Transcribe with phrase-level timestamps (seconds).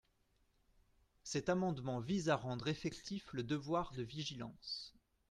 [1.21, 4.95] Cet amendement vise à rendre effectif le devoir de vigilance.